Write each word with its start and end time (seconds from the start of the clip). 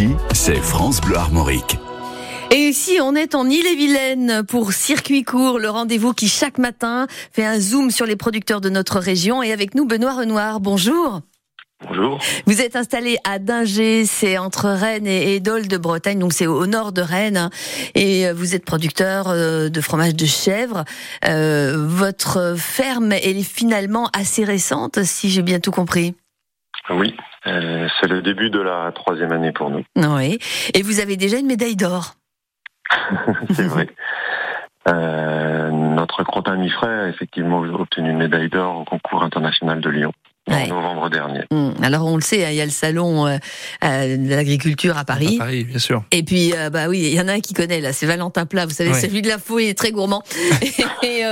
Ici, 0.00 0.16
c'est 0.32 0.56
France 0.56 0.98
Bleu 1.02 1.16
Armorique. 1.16 1.76
Et 2.50 2.56
ici, 2.56 3.00
on 3.02 3.14
est 3.14 3.34
en 3.34 3.46
Ille-et-Vilaine 3.46 4.44
pour 4.48 4.72
Circuit 4.72 5.24
Court, 5.24 5.58
le 5.58 5.68
rendez-vous 5.68 6.14
qui 6.14 6.26
chaque 6.26 6.56
matin 6.56 7.06
fait 7.32 7.44
un 7.44 7.60
zoom 7.60 7.90
sur 7.90 8.06
les 8.06 8.16
producteurs 8.16 8.62
de 8.62 8.70
notre 8.70 8.98
région. 8.98 9.42
Et 9.42 9.52
avec 9.52 9.74
nous, 9.74 9.84
Benoît 9.84 10.14
Renoir. 10.14 10.60
Bonjour. 10.60 11.20
Bonjour. 11.86 12.18
Vous 12.46 12.62
êtes 12.62 12.76
installé 12.76 13.18
à 13.24 13.38
Dinger, 13.38 14.06
c'est 14.06 14.38
entre 14.38 14.70
Rennes 14.70 15.06
et 15.06 15.38
Dole 15.38 15.68
de 15.68 15.76
Bretagne, 15.76 16.18
donc 16.18 16.32
c'est 16.32 16.46
au 16.46 16.64
nord 16.64 16.92
de 16.92 17.02
Rennes. 17.02 17.50
Et 17.94 18.32
vous 18.32 18.54
êtes 18.54 18.64
producteur 18.64 19.28
euh, 19.28 19.68
de 19.68 19.80
fromage 19.82 20.14
de 20.14 20.24
chèvre. 20.24 20.86
Euh, 21.26 21.76
votre 21.76 22.54
ferme, 22.56 23.12
elle 23.12 23.36
est 23.36 23.42
finalement 23.42 24.08
assez 24.14 24.44
récente, 24.44 25.02
si 25.02 25.28
j'ai 25.28 25.42
bien 25.42 25.60
tout 25.60 25.72
compris. 25.72 26.14
Oui, 26.88 27.14
euh, 27.46 27.88
c'est 28.00 28.08
le 28.08 28.22
début 28.22 28.50
de 28.50 28.60
la 28.60 28.90
troisième 28.92 29.32
année 29.32 29.52
pour 29.52 29.70
nous. 29.70 29.84
Oui. 29.96 30.38
Et 30.74 30.82
vous 30.82 31.00
avez 31.00 31.16
déjà 31.16 31.38
une 31.38 31.46
médaille 31.46 31.76
d'or. 31.76 32.14
c'est 33.50 33.66
vrai. 33.66 33.88
Euh, 34.88 35.70
notre 35.70 36.24
crottin 36.24 36.56
mi 36.56 36.72
a 36.82 37.08
effectivement 37.08 37.58
obtenu 37.58 38.10
une 38.10 38.18
médaille 38.18 38.48
d'or 38.48 38.78
au 38.78 38.84
concours 38.84 39.22
international 39.22 39.80
de 39.80 39.90
Lyon 39.90 40.12
en 40.48 40.66
novembre 40.66 41.10
dernier. 41.10 41.40
Hum, 41.50 41.74
alors 41.82 42.06
on 42.06 42.16
le 42.16 42.22
sait, 42.22 42.44
hein, 42.44 42.50
il 42.50 42.56
y 42.56 42.60
a 42.60 42.64
le 42.64 42.70
salon 42.70 43.26
euh, 43.26 43.36
euh, 43.84 44.16
de 44.16 44.28
l'agriculture 44.30 44.96
à 44.96 45.04
Paris. 45.04 45.36
À 45.36 45.44
Paris, 45.44 45.64
bien 45.64 45.78
sûr. 45.78 46.04
Et 46.10 46.22
puis 46.22 46.52
euh, 46.54 46.70
bah 46.70 46.88
oui, 46.88 47.00
il 47.00 47.14
y 47.14 47.20
en 47.20 47.28
a 47.28 47.34
un 47.34 47.40
qui 47.40 47.54
connaît 47.54 47.80
là, 47.80 47.92
c'est 47.92 48.06
Valentin 48.06 48.46
Plat. 48.46 48.66
Vous 48.66 48.74
savez, 48.74 48.94
celui 48.94 49.22
de 49.22 49.28
la 49.28 49.38
fouille, 49.38 49.64
il 49.64 49.68
est 49.68 49.74
très 49.78 49.92
gourmand 49.92 50.22
et, 51.02 51.22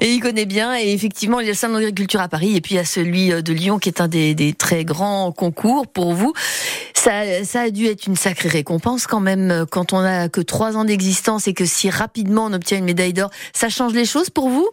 et, 0.00 0.12
il 0.12 0.20
connaît 0.20 0.46
bien. 0.46 0.76
Et 0.78 0.92
effectivement, 0.92 1.40
il 1.40 1.46
y 1.46 1.48
a 1.48 1.52
le 1.52 1.56
salon 1.56 1.74
de 1.74 1.80
l'agriculture 1.80 2.20
à 2.20 2.28
Paris 2.28 2.56
et 2.56 2.60
puis 2.60 2.74
il 2.74 2.78
y 2.78 2.80
a 2.80 2.84
celui 2.84 3.28
de 3.30 3.52
Lyon 3.52 3.78
qui 3.78 3.88
est 3.88 4.00
un 4.00 4.08
des, 4.08 4.34
des 4.34 4.52
très 4.52 4.84
grands 4.84 5.32
concours 5.32 5.86
pour 5.86 6.12
vous. 6.12 6.32
Ça, 6.94 7.44
ça, 7.44 7.62
a 7.62 7.70
dû 7.70 7.86
être 7.86 8.06
une 8.06 8.16
sacrée 8.16 8.48
récompense 8.48 9.06
quand 9.06 9.20
même 9.20 9.66
quand 9.70 9.92
on 9.92 9.98
a 9.98 10.28
que 10.28 10.40
trois 10.40 10.76
ans 10.76 10.84
d'existence 10.84 11.46
et 11.48 11.54
que 11.54 11.64
si 11.64 11.90
rapidement 11.90 12.46
on 12.46 12.52
obtient 12.52 12.78
une 12.78 12.84
médaille 12.84 13.12
d'or. 13.12 13.30
Ça 13.52 13.68
change 13.68 13.92
les 13.94 14.04
choses 14.04 14.30
pour 14.30 14.48
vous? 14.48 14.68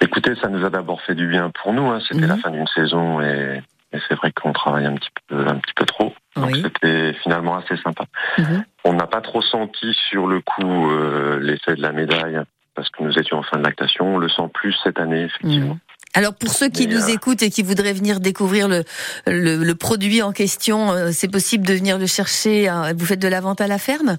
Écoutez, 0.00 0.34
ça 0.36 0.48
nous 0.48 0.64
a 0.64 0.70
d'abord 0.70 1.00
fait 1.02 1.14
du 1.14 1.26
bien 1.26 1.50
pour 1.50 1.72
nous. 1.72 1.86
Hein. 1.86 2.00
C'était 2.06 2.26
la 2.26 2.36
mhm. 2.36 2.40
fin 2.40 2.50
d'une 2.50 2.66
saison 2.68 3.20
et, 3.20 3.62
c'est 4.08 4.14
vrai 4.14 4.30
qu'on 4.30 4.52
travaille 4.52 4.84
un 4.84 4.94
petit 4.94 5.08
peu, 5.26 5.46
un 5.46 5.56
petit 5.56 5.72
peu 5.74 5.86
trop. 5.86 6.12
Donc 6.34 6.54
c'était 6.54 7.14
finalement 7.22 7.56
assez 7.56 7.76
sympa. 7.82 8.04
Mhm. 8.36 8.64
On 8.84 8.92
n'a 8.92 9.06
pas 9.06 9.22
trop 9.22 9.40
senti 9.40 9.94
sur 10.10 10.26
le 10.26 10.40
coup 10.40 10.90
euh, 10.90 11.38
l'effet 11.40 11.76
de 11.76 11.80
la 11.80 11.92
médaille 11.92 12.38
parce 12.74 12.90
que 12.90 13.02
nous 13.02 13.18
étions 13.18 13.38
en 13.38 13.42
fin 13.42 13.56
de 13.56 13.64
lactation. 13.64 14.16
On 14.16 14.18
le 14.18 14.28
sent 14.28 14.50
plus 14.52 14.76
cette 14.84 15.00
année, 15.00 15.22
effectivement. 15.22 15.74
Mhm. 15.74 15.80
Alors 16.12 16.34
pour 16.34 16.50
ceux 16.50 16.68
qui 16.68 16.86
nous 16.86 17.08
euh, 17.08 17.14
écoutent 17.14 17.42
et 17.42 17.48
qui 17.48 17.62
voudraient 17.62 17.94
venir 17.94 18.20
découvrir 18.20 18.68
le, 18.68 18.84
le, 19.26 19.74
produit 19.74 20.20
en 20.20 20.32
question, 20.32 20.90
euh, 20.90 21.08
c'est 21.12 21.30
possible 21.30 21.66
de 21.66 21.72
venir 21.72 21.98
le 21.98 22.06
chercher. 22.06 22.68
Vous 22.96 23.06
faites 23.06 23.20
de 23.20 23.28
la 23.28 23.40
vente 23.40 23.62
à 23.62 23.66
la 23.66 23.78
ferme? 23.78 24.18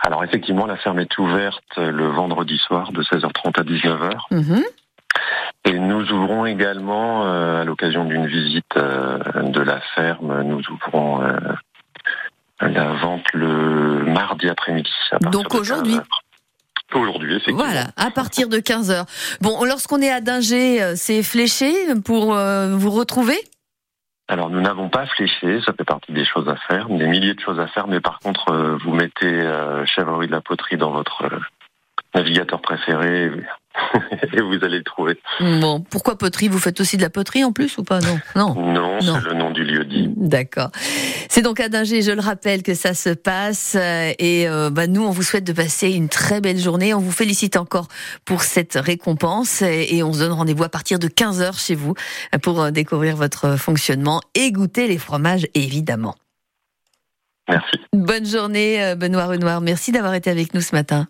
Alors 0.00 0.24
effectivement, 0.24 0.66
la 0.66 0.76
ferme 0.76 1.00
est 1.00 1.18
ouverte 1.18 1.76
le 1.76 2.08
vendredi 2.08 2.58
soir 2.58 2.92
de 2.92 3.02
16h30 3.02 3.60
à 3.60 3.62
19h. 3.62 4.70
Et 5.66 5.80
nous 5.80 6.12
ouvrons 6.12 6.46
également, 6.46 7.26
euh, 7.26 7.62
à 7.62 7.64
l'occasion 7.64 8.04
d'une 8.04 8.26
visite 8.26 8.76
euh, 8.76 9.18
de 9.42 9.60
la 9.60 9.80
ferme, 9.96 10.42
nous 10.42 10.62
ouvrons 10.70 11.22
euh, 11.22 11.38
la 12.60 12.92
vente 12.92 13.24
le 13.34 14.04
mardi 14.04 14.48
après-midi. 14.48 14.90
Donc 15.32 15.54
aujourd'hui 15.54 15.96
Aujourd'hui, 16.94 17.32
effectivement. 17.32 17.64
Voilà, 17.64 17.86
à 17.96 18.12
partir 18.12 18.48
de 18.48 18.58
15h. 18.58 19.06
Bon, 19.40 19.64
lorsqu'on 19.64 20.00
est 20.00 20.10
à 20.10 20.20
Dinger, 20.20 20.94
c'est 20.94 21.24
fléché 21.24 21.74
pour 22.04 22.26
vous 22.32 22.90
retrouver? 22.90 23.36
Alors 24.28 24.50
nous 24.50 24.60
n'avons 24.60 24.88
pas 24.88 25.04
fléché, 25.06 25.60
ça 25.66 25.72
fait 25.72 25.84
partie 25.84 26.12
des 26.12 26.24
choses 26.24 26.48
à 26.48 26.54
faire, 26.68 26.88
des 26.88 27.08
milliers 27.08 27.34
de 27.34 27.40
choses 27.40 27.58
à 27.58 27.66
faire, 27.66 27.88
mais 27.88 28.00
par 28.00 28.20
contre 28.20 28.78
vous 28.84 28.92
mettez 28.92 29.52
chèvrerie 29.86 30.28
de 30.28 30.32
la 30.32 30.40
poterie 30.40 30.76
dans 30.76 30.92
votre 30.92 31.28
navigateur 32.14 32.60
préféré, 32.62 33.32
et 34.32 34.40
vous 34.40 34.64
allez 34.64 34.78
le 34.78 34.84
trouver. 34.84 35.18
Bon, 35.40 35.80
pourquoi 35.80 36.16
poterie? 36.16 36.48
Vous 36.48 36.58
faites 36.58 36.80
aussi 36.80 36.96
de 36.96 37.02
la 37.02 37.10
poterie 37.10 37.44
en 37.44 37.52
plus 37.52 37.78
ou 37.78 37.82
pas? 37.84 38.00
Non, 38.00 38.18
non. 38.36 38.72
Non, 38.72 38.98
c'est 39.00 39.28
le 39.28 39.34
nom 39.34 39.50
du 39.50 39.64
lieu 39.64 39.84
dit. 39.84 40.08
D'accord. 40.16 40.70
C'est 41.28 41.42
donc 41.42 41.60
à 41.60 41.68
Dinger, 41.68 42.02
je 42.02 42.12
le 42.12 42.20
rappelle, 42.20 42.62
que 42.62 42.74
ça 42.74 42.94
se 42.94 43.10
passe. 43.10 43.76
Euh, 43.78 44.12
et 44.18 44.48
euh, 44.48 44.70
bah, 44.70 44.86
nous, 44.86 45.04
on 45.04 45.10
vous 45.10 45.22
souhaite 45.22 45.44
de 45.44 45.52
passer 45.52 45.90
une 45.90 46.08
très 46.08 46.40
belle 46.40 46.58
journée. 46.58 46.94
On 46.94 47.00
vous 47.00 47.12
félicite 47.12 47.56
encore 47.56 47.88
pour 48.24 48.42
cette 48.42 48.74
récompense. 48.74 49.62
Et, 49.62 50.02
on 50.02 50.12
se 50.12 50.20
donne 50.20 50.32
rendez-vous 50.32 50.64
à 50.64 50.68
partir 50.68 50.98
de 50.98 51.08
15h 51.08 51.64
chez 51.64 51.74
vous 51.74 51.94
pour 52.42 52.62
euh, 52.62 52.70
découvrir 52.70 53.16
votre 53.16 53.56
fonctionnement 53.56 54.20
et 54.34 54.52
goûter 54.52 54.86
les 54.86 54.98
fromages, 54.98 55.46
évidemment. 55.54 56.14
Merci. 57.48 57.78
Bonne 57.92 58.26
journée, 58.26 58.94
Benoît 58.96 59.26
Renoir. 59.26 59.60
Merci 59.60 59.92
d'avoir 59.92 60.14
été 60.14 60.30
avec 60.30 60.52
nous 60.52 60.60
ce 60.60 60.74
matin. 60.74 61.06